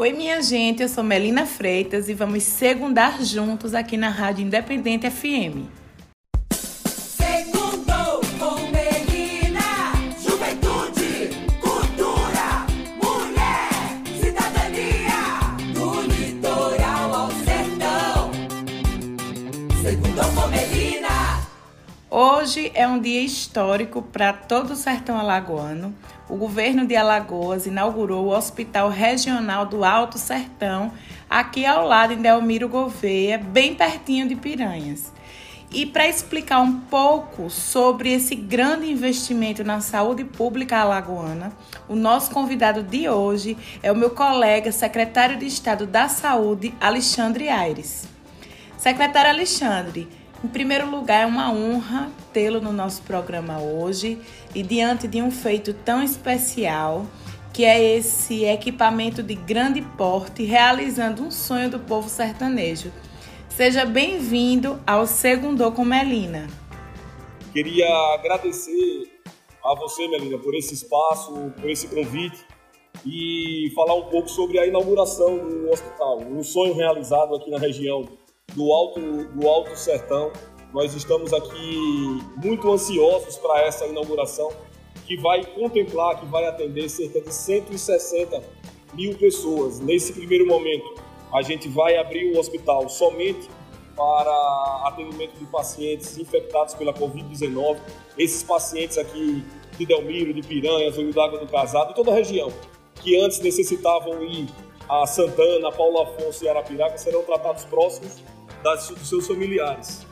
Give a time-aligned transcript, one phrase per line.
[0.00, 5.10] Oi, minha gente, eu sou Melina Freitas e vamos segundar juntos aqui na Rádio Independente
[5.10, 5.66] FM.
[6.52, 9.90] Segundou com Melina.
[10.22, 11.30] Juventude,
[11.60, 12.64] cultura,
[13.02, 15.56] mulher, cidadania.
[15.74, 18.30] Do litoral ao sertão.
[19.82, 21.44] Segundou com Melina.
[22.08, 25.92] Hoje é um dia histórico para todo o sertão alagoano.
[26.28, 30.92] O governo de Alagoas inaugurou o Hospital Regional do Alto Sertão,
[31.28, 35.10] aqui ao lado em Delmiro Gouveia, bem pertinho de Piranhas.
[35.70, 41.50] E para explicar um pouco sobre esse grande investimento na saúde pública alagoana,
[41.88, 47.48] o nosso convidado de hoje é o meu colega, secretário de Estado da Saúde, Alexandre
[47.48, 48.06] Aires.
[48.76, 50.06] Secretário Alexandre,
[50.44, 54.20] em primeiro lugar, é uma honra tê-lo no nosso programa hoje
[54.58, 57.06] e diante de um feito tão especial,
[57.54, 62.92] que é esse equipamento de grande porte realizando um sonho do povo sertanejo.
[63.48, 66.48] Seja bem-vindo ao Segundou com Melina.
[67.52, 69.20] Queria agradecer
[69.64, 72.44] a você, Melina, por esse espaço, por esse convite
[73.06, 78.08] e falar um pouco sobre a inauguração do hospital, um sonho realizado aqui na região
[78.56, 80.32] do Alto, do Alto Sertão.
[80.72, 84.50] Nós estamos aqui muito ansiosos para essa inauguração,
[85.06, 88.42] que vai contemplar, que vai atender cerca de 160
[88.92, 89.80] mil pessoas.
[89.80, 90.94] Nesse primeiro momento,
[91.32, 93.48] a gente vai abrir o hospital somente
[93.96, 97.78] para atendimento de pacientes infectados pela Covid-19.
[98.18, 99.42] Esses pacientes aqui
[99.78, 102.52] de Delmiro, de Piranhas, Olho d'Água do Casado, e toda a região,
[102.96, 104.46] que antes necessitavam ir
[104.88, 108.22] a Santana, Paulo Afonso e Arapiraca, serão tratados próximos
[108.62, 110.07] das, dos seus familiares.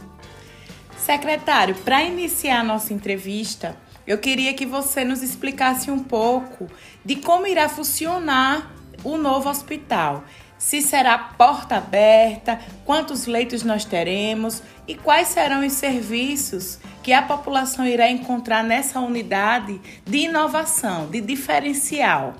[0.98, 6.66] Secretário, para iniciar a nossa entrevista, eu queria que você nos explicasse um pouco
[7.04, 10.24] de como irá funcionar o novo hospital.
[10.58, 17.22] Se será porta aberta, quantos leitos nós teremos e quais serão os serviços que a
[17.22, 22.34] população irá encontrar nessa unidade de inovação, de diferencial.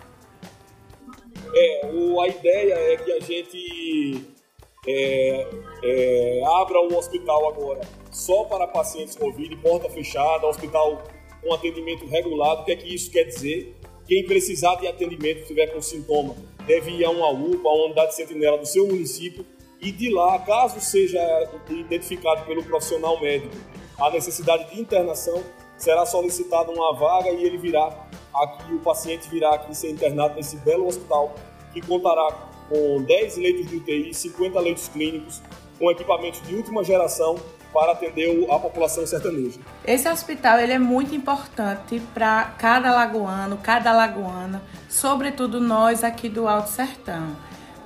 [1.55, 4.25] É, o, a ideia é que a gente
[4.89, 5.47] é,
[5.85, 11.03] é, abra um hospital agora só para pacientes Covid, porta fechada, hospital
[11.43, 12.63] com atendimento regulado.
[12.63, 13.77] O que é que isso quer dizer?
[14.07, 16.35] Quem precisar de atendimento, tiver com sintoma,
[16.67, 19.45] deve ir a uma UPA, a uma unidade sentinela do seu município,
[19.83, 21.21] e de lá, caso seja
[21.69, 23.55] identificado pelo profissional médico
[23.99, 25.43] a necessidade de internação,
[25.77, 30.57] será solicitada uma vaga e ele virá aqui, o paciente virá aqui ser internado nesse
[30.57, 31.35] belo hospital
[31.75, 32.33] que contará
[32.71, 35.43] com 10 leitos de UTI, 50 leitos clínicos,
[35.79, 37.37] com equipamentos de última geração
[37.77, 39.61] para atender a população sertaneja.
[39.87, 46.49] Esse hospital ele é muito importante para cada lagoano, cada lagoana, sobretudo nós aqui do
[46.49, 47.37] Alto Sertão.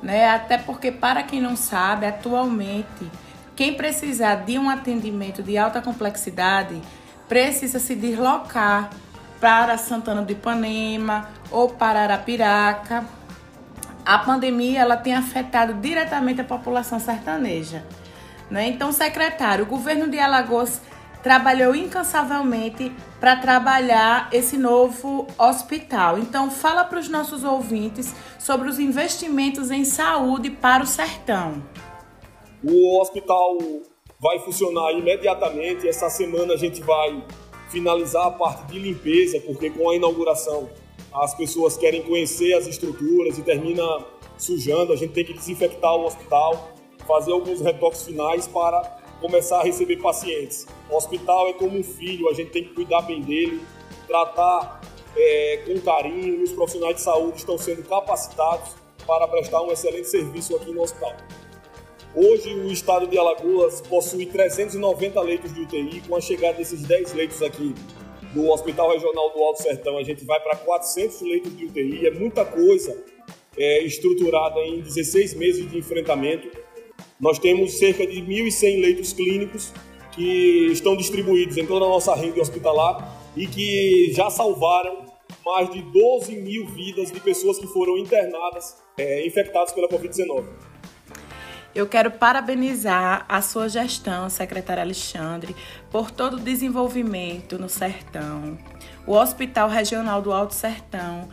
[0.00, 0.28] Né?
[0.28, 3.10] Até porque, para quem não sabe, atualmente,
[3.56, 6.80] quem precisar de um atendimento de alta complexidade
[7.28, 8.90] precisa se deslocar
[9.40, 13.04] para Santana do Ipanema ou para Arapiraca
[14.04, 17.84] a pandemia ela tem afetado diretamente a população sertaneja.
[18.50, 18.68] Né?
[18.68, 20.80] Então, secretário, o governo de Alagoas
[21.22, 22.90] trabalhou incansavelmente
[23.20, 26.18] para trabalhar esse novo hospital.
[26.18, 31.62] Então, fala para os nossos ouvintes sobre os investimentos em saúde para o sertão.
[32.64, 33.58] O hospital
[34.18, 35.88] vai funcionar imediatamente.
[35.88, 37.22] Essa semana a gente vai
[37.68, 40.68] finalizar a parte de limpeza, porque com a inauguração
[41.12, 43.82] as pessoas querem conhecer as estruturas e termina
[44.36, 44.92] sujando.
[44.92, 46.72] A gente tem que desinfectar o hospital,
[47.06, 50.66] fazer alguns retoques finais para começar a receber pacientes.
[50.90, 53.60] O hospital é como um filho, a gente tem que cuidar bem dele,
[54.06, 54.80] tratar
[55.16, 58.74] é, com carinho e os profissionais de saúde estão sendo capacitados
[59.06, 61.14] para prestar um excelente serviço aqui no hospital.
[62.14, 67.12] Hoje, o estado de Alagoas possui 390 leitos de UTI, com a chegada desses 10
[67.12, 67.74] leitos aqui
[68.34, 72.10] do Hospital Regional do Alto Sertão, a gente vai para 400 leitos de UTI, é
[72.10, 72.96] muita coisa
[73.56, 76.48] é, estruturada em 16 meses de enfrentamento.
[77.20, 79.72] Nós temos cerca de 1.100 leitos clínicos
[80.12, 85.04] que estão distribuídos em toda a nossa rede hospitalar e que já salvaram
[85.44, 90.44] mais de 12 mil vidas de pessoas que foram internadas, é, infectadas pela Covid-19.
[91.74, 95.54] Eu quero parabenizar a sua gestão, secretário Alexandre,
[95.90, 98.58] por todo o desenvolvimento no Sertão.
[99.06, 101.28] O Hospital Regional do Alto Sertão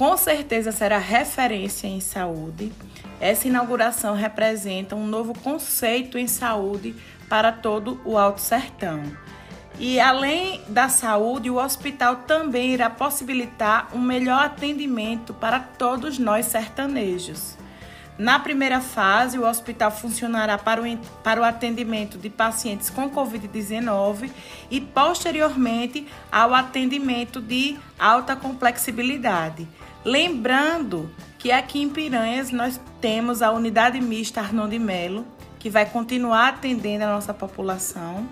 [0.00, 2.72] com certeza será referência em saúde.
[3.20, 6.96] Essa inauguração representa um novo conceito em saúde
[7.28, 9.02] para todo o Alto Sertão.
[9.78, 16.46] E além da saúde, o hospital também irá possibilitar um melhor atendimento para todos nós
[16.46, 17.58] sertanejos.
[18.16, 24.30] Na primeira fase, o hospital funcionará para o, para o atendimento de pacientes com Covid-19
[24.70, 29.68] e, posteriormente, ao atendimento de alta complexibilidade.
[30.04, 35.26] Lembrando que aqui em Piranhas nós temos a unidade mista Arnon de Melo,
[35.58, 38.26] que vai continuar atendendo a nossa população.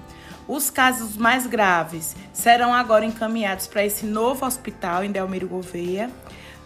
[0.47, 6.11] Os casos mais graves serão agora encaminhados para esse novo hospital em Delmiro Gouveia.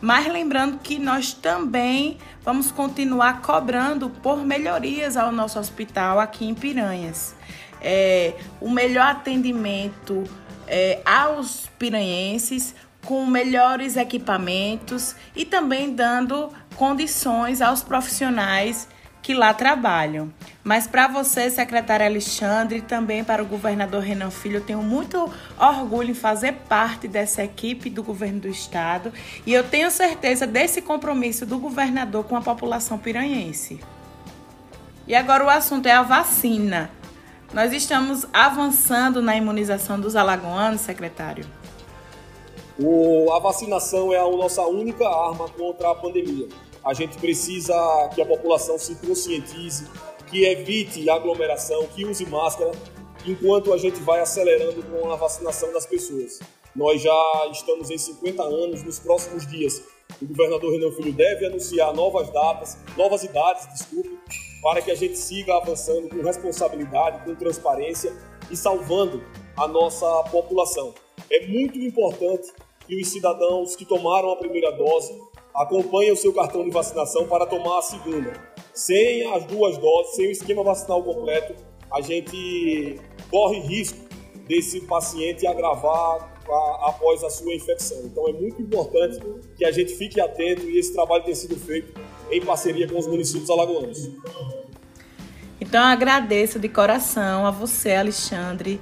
[0.00, 6.54] Mas lembrando que nós também vamos continuar cobrando por melhorias ao nosso hospital aqui em
[6.54, 7.34] Piranhas.
[7.80, 10.24] É, o melhor atendimento
[10.66, 18.88] é, aos piranhenses, com melhores equipamentos e também dando condições aos profissionais
[19.22, 20.32] que lá trabalham.
[20.64, 25.32] Mas para você, secretário Alexandre, e também para o governador Renan Filho, eu tenho muito
[25.58, 29.12] orgulho em fazer parte dessa equipe do governo do estado
[29.46, 33.80] e eu tenho certeza desse compromisso do governador com a população piranhense.
[35.06, 36.90] E agora o assunto é a vacina.
[37.52, 41.44] Nós estamos avançando na imunização dos alagoanos, secretário.
[42.78, 46.48] O, a vacinação é a nossa única arma contra a pandemia.
[46.84, 47.74] A gente precisa
[48.14, 49.86] que a população se conscientize,
[50.28, 52.72] que evite aglomeração, que use máscara,
[53.26, 56.40] enquanto a gente vai acelerando com a vacinação das pessoas.
[56.74, 59.82] Nós já estamos em 50 anos, nos próximos dias
[60.20, 64.18] o governador Renan Filho deve anunciar novas datas, novas idades, desculpe,
[64.62, 68.14] para que a gente siga avançando com responsabilidade, com transparência
[68.50, 69.22] e salvando
[69.56, 70.94] a nossa população.
[71.30, 72.52] É muito importante
[72.86, 75.12] que os cidadãos que tomaram a primeira dose
[75.54, 78.32] acompanhem o seu cartão de vacinação para tomar a segunda.
[78.74, 81.54] Sem as duas doses, sem o esquema vacinal completo,
[81.92, 82.98] a gente
[83.30, 83.98] corre risco
[84.46, 87.98] desse paciente agravar a, após a sua infecção.
[88.04, 89.18] Então é muito importante
[89.56, 91.92] que a gente fique atento e esse trabalho tenha sido feito
[92.30, 94.10] em parceria com os municípios alagoanos.
[95.60, 98.80] Então agradeço de coração a você, Alexandre,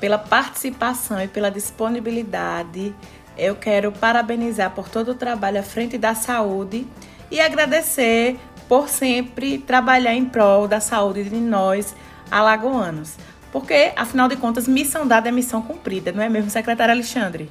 [0.00, 2.94] pela participação e pela disponibilidade
[3.38, 6.86] eu quero parabenizar por todo o trabalho à frente da saúde
[7.30, 8.36] e agradecer
[8.68, 11.94] por sempre trabalhar em prol da saúde de nós
[12.30, 13.16] alagoanos.
[13.52, 17.48] Porque, afinal de contas, missão dada é missão cumprida, não é mesmo, secretário Alexandre?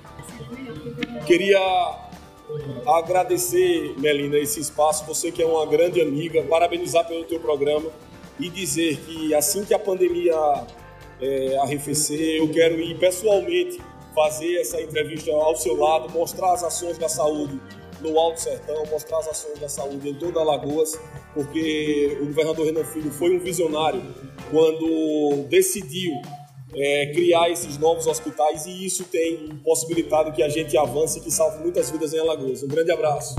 [1.25, 1.59] Queria
[2.85, 7.89] agradecer, Melina, esse espaço, você que é uma grande amiga, parabenizar pelo teu programa
[8.39, 10.35] e dizer que assim que a pandemia
[11.21, 13.81] é, arrefecer, eu quero ir pessoalmente
[14.13, 17.59] fazer essa entrevista ao seu lado, mostrar as ações da saúde
[18.01, 20.99] no Alto Sertão, mostrar as ações da saúde em toda Alagoas,
[21.33, 24.01] porque o governador Renan Filho foi um visionário
[24.51, 26.13] quando decidiu
[26.75, 31.31] é, criar esses novos hospitais e isso tem possibilitado que a gente avance e que
[31.31, 32.63] salve muitas vidas em Alagoas.
[32.63, 33.35] Um grande abraço.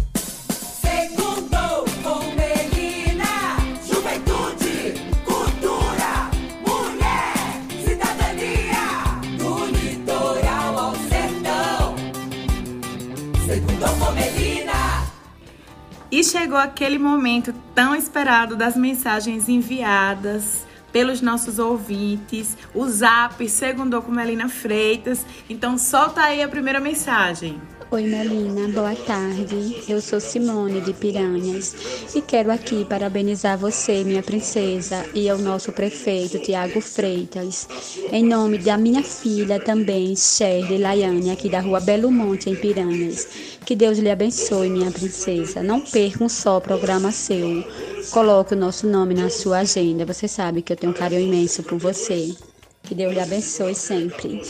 [16.29, 24.13] Chegou aquele momento tão esperado das mensagens enviadas pelos nossos ouvintes, o Zap Segundou com
[24.13, 25.25] Melina Freitas.
[25.49, 27.61] Então solta aí a primeira mensagem.
[27.91, 29.83] Oi Melina, boa tarde.
[29.89, 31.75] Eu sou Simone de Piranhas
[32.15, 37.67] e quero aqui parabenizar você, minha princesa, e ao nosso prefeito Tiago Freitas,
[38.13, 43.27] em nome da minha filha também, Shirley Laiane, aqui da rua Belo Monte, em Piranhas.
[43.65, 45.63] Que Deus lhe abençoe, minha princesa.
[45.63, 47.65] Não perca um só programa seu.
[48.11, 50.05] Coloque o nosso nome na sua agenda.
[50.05, 52.35] Você sabe que eu tenho um carinho imenso por você.
[52.83, 54.43] Que Deus lhe abençoe sempre.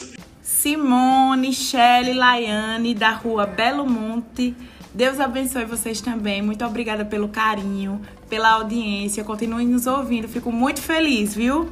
[0.48, 4.56] Simone, Shelly, Laiane, da rua Belo Monte.
[4.94, 6.40] Deus abençoe vocês também.
[6.40, 8.00] Muito obrigada pelo carinho,
[8.30, 9.22] pela audiência.
[9.22, 10.26] Continuem nos ouvindo.
[10.26, 11.68] Fico muito feliz, viu?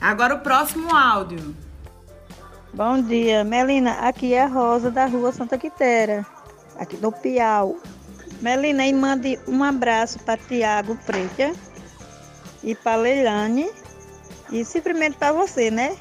[0.00, 1.56] Agora o próximo áudio.
[2.72, 3.94] Bom dia, Melina.
[3.94, 6.24] Aqui é a Rosa da Rua Santa Quitéria,
[6.78, 7.76] aqui do Piau.
[8.40, 11.56] Melina, e mande um abraço para Tiago Freitas
[12.62, 13.68] e para Leilane.
[14.52, 15.96] E simplesmente para você, né?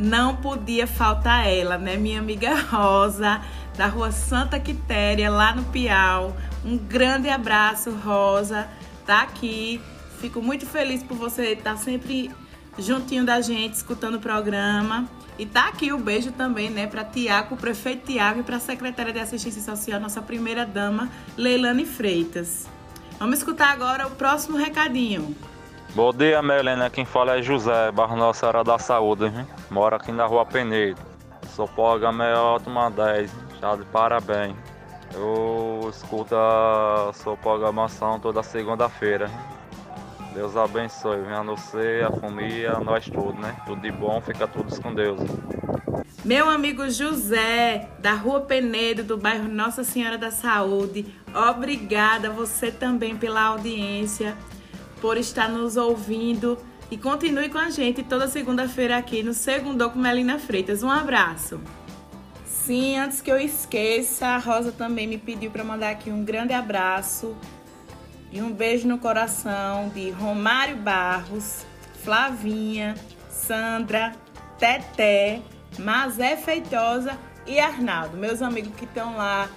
[0.00, 1.94] Não podia faltar ela, né?
[1.98, 3.42] Minha amiga Rosa,
[3.76, 6.34] da rua Santa Quitéria, lá no Piau.
[6.64, 8.66] Um grande abraço, Rosa.
[9.04, 9.78] Tá aqui.
[10.18, 12.30] Fico muito feliz por você estar sempre
[12.78, 15.06] juntinho da gente, escutando o programa.
[15.38, 18.60] E tá aqui o beijo também, né, para Tiago, o prefeito Tiago e para a
[18.60, 22.66] secretária de Assistência Social, nossa primeira dama, Leilane Freitas.
[23.18, 25.36] Vamos escutar agora o próximo recadinho.
[25.92, 26.88] Bom dia, Melena.
[26.88, 29.24] Quem fala é José, Barro Nossa Senhora da Saúde.
[29.24, 29.44] Hein?
[29.68, 31.00] Moro aqui na rua Penedo.
[31.48, 33.28] Sou programa é ótima 10.
[33.60, 34.54] Já de parabéns.
[35.12, 39.28] Eu escuto a sua programação toda segunda-feira.
[40.32, 41.22] Deus abençoe.
[41.22, 43.56] Venha você, a família, nós tudo, né?
[43.66, 45.20] Tudo de bom, fica todos com Deus.
[46.24, 53.16] Meu amigo José, da Rua Penedo, do bairro Nossa Senhora da Saúde, obrigada você também
[53.16, 54.36] pela audiência,
[55.00, 56.58] por estar nos ouvindo
[56.90, 60.82] e continue com a gente toda segunda-feira aqui no Segundo com Melina Freitas.
[60.82, 61.60] Um abraço.
[62.44, 66.52] Sim, antes que eu esqueça, a Rosa também me pediu para mandar aqui um grande
[66.52, 67.36] abraço
[68.30, 71.64] e um beijo no coração de Romário Barros,
[72.04, 72.94] Flavinha,
[73.28, 74.12] Sandra,
[74.58, 75.42] Teté,
[75.78, 79.48] Mazé Feitosa e Arnaldo, meus amigos que estão lá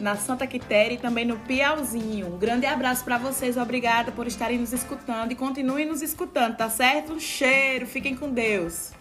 [0.00, 2.34] na Santa Quitéria e também no Piauzinho.
[2.34, 6.70] Um grande abraço para vocês, obrigada por estarem nos escutando e continuem nos escutando, tá
[6.70, 7.12] certo?
[7.12, 8.92] Um cheiro, fiquem com Deus.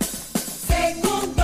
[0.00, 1.34] Segundo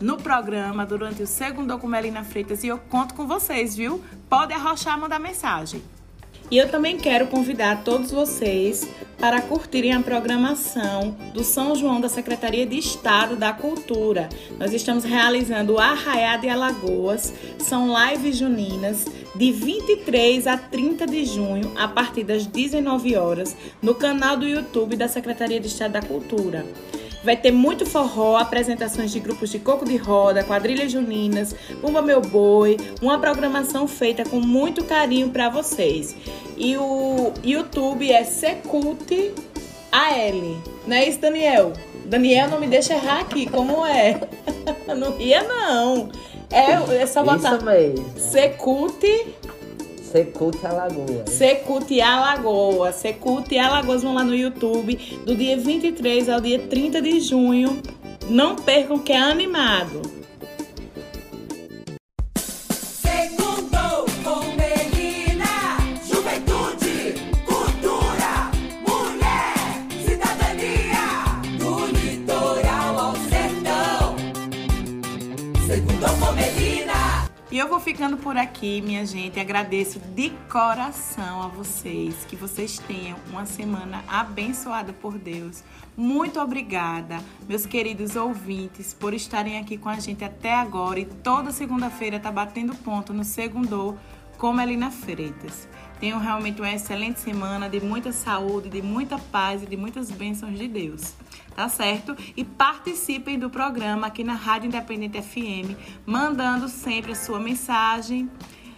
[0.00, 4.02] no programa, durante o segundo com Melina Freitas, e eu conto com vocês, viu?
[4.28, 5.82] Pode arrochar, mandar mensagem.
[6.50, 8.86] E eu também quero convidar todos vocês
[9.18, 14.28] para curtirem a programação do São João da Secretaria de Estado da Cultura.
[14.58, 21.24] Nós estamos realizando o Arraiá de Alagoas, são lives juninas de 23 a 30 de
[21.24, 26.02] junho, a partir das 19 horas, no canal do YouTube da Secretaria de Estado da
[26.02, 26.66] Cultura.
[27.24, 32.20] Vai ter muito forró, apresentações de grupos de coco de roda, quadrilhas juninas, Bumba Meu
[32.20, 36.14] Boi, uma programação feita com muito carinho para vocês.
[36.54, 39.32] E o YouTube é Secult
[39.90, 40.60] AL.
[40.86, 41.72] Não é isso, Daniel?
[42.04, 44.20] Daniel, não me deixa errar aqui, como é?
[44.94, 46.10] Não ia, não.
[46.50, 48.18] É, é só botar Isso mesmo.
[48.18, 49.02] Secult
[50.14, 51.28] Secute Alagoas.
[51.28, 52.94] Secult Alagoas.
[52.94, 54.94] Secult Alagoas vão lá no YouTube
[55.26, 57.82] do dia 23 ao dia 30 de junho.
[58.28, 60.23] Não percam que é animado.
[77.54, 79.38] E eu vou ficando por aqui, minha gente.
[79.38, 82.24] Agradeço de coração a vocês.
[82.24, 85.62] Que vocês tenham uma semana abençoada por Deus.
[85.96, 90.98] Muito obrigada, meus queridos ouvintes, por estarem aqui com a gente até agora.
[90.98, 93.96] E toda segunda-feira tá batendo ponto no Segundo
[94.38, 95.68] com Melina Freitas.
[96.00, 100.58] Tenham realmente uma excelente semana de muita saúde, de muita paz e de muitas bênçãos
[100.58, 101.14] de Deus.
[101.54, 102.16] Tá certo?
[102.36, 108.28] E participem do programa aqui na Rádio Independente FM, mandando sempre a sua mensagem,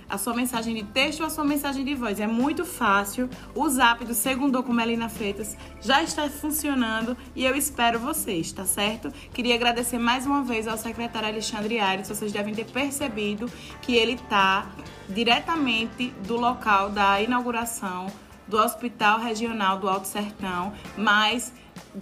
[0.08, 2.20] a sua mensagem de texto ou a sua mensagem de voz.
[2.20, 3.28] É muito fácil.
[3.54, 8.64] O zap do Segundo com Melina Freitas já está funcionando e eu espero vocês, tá
[8.64, 9.12] certo?
[9.32, 12.08] Queria agradecer mais uma vez ao secretário Alexandre Aires.
[12.08, 13.50] Vocês devem ter percebido
[13.82, 14.66] que ele está
[15.08, 18.06] diretamente do local da inauguração
[18.46, 21.52] do Hospital Regional do Alto Sertão, mas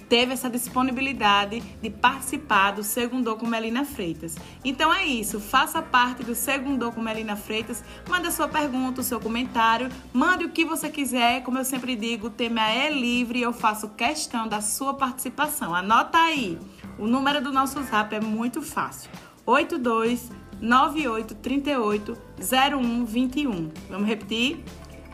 [0.08, 4.36] teve essa disponibilidade de participar do Segundo com Melina Freitas.
[4.64, 9.20] Então é isso, faça parte do Segundo com Melina Freitas, manda sua pergunta, o seu
[9.20, 13.42] comentário, mande o que você quiser, como eu sempre digo, o tema é livre e
[13.42, 15.74] eu faço questão da sua participação.
[15.74, 16.58] Anota aí,
[16.98, 19.10] o número do nosso zap é muito fácil,
[19.46, 23.70] 82 98 38 0121.
[23.90, 24.64] Vamos repetir?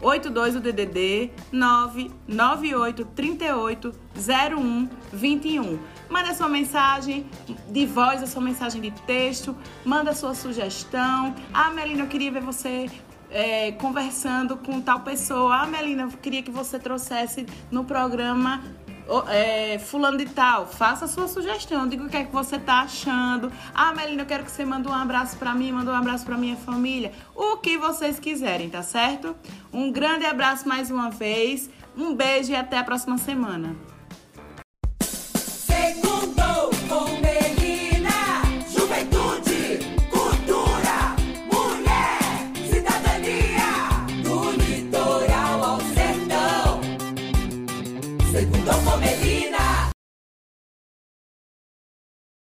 [0.01, 5.79] 82 o DDD 998 38 01 21.
[6.09, 7.27] Manda sua mensagem
[7.69, 11.35] de voz, a sua mensagem de texto, manda sua sugestão.
[11.53, 12.91] Ah, Melina, eu queria ver você
[13.31, 15.63] é, conversando com tal pessoa.
[15.63, 18.63] Ah, Melina, eu queria que você trouxesse no programa
[19.11, 22.59] oh, é, fulano de tal, faça a sua sugestão, diga o que é que você
[22.59, 23.53] tá achando.
[23.75, 26.37] Ah, Melina, eu quero que você mande um abraço para mim, manda um abraço para
[26.37, 27.13] minha família.
[27.35, 29.37] O que vocês quiserem, tá certo?
[29.73, 33.77] Um grande abraço mais uma vez, um beijo e até a próxima semana.